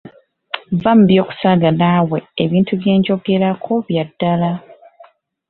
[0.79, 4.51] Vva mu by’okusaaga naawe ebintu byenjogerako bya ddala.